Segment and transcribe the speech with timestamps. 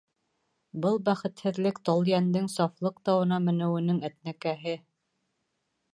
[0.85, 4.75] —Был бәхетһеҙлек Талйәндең Сафлыҡ тауына менеүенең әтнә-кәһе!